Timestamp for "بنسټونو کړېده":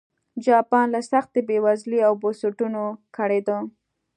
2.21-3.57